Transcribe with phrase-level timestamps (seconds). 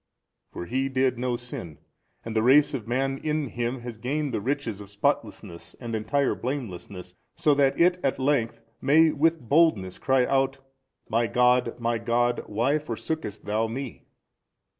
[0.51, 1.77] For He did no sin,
[2.25, 6.33] and the race of man in Him has gained the riches of spotlessness and entire
[6.33, 10.57] blamelessness, so that it at length may with boldness cry out,
[11.07, 14.07] My God my God why forsookest Thou me?